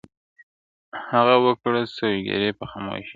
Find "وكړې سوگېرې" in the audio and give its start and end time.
1.43-2.49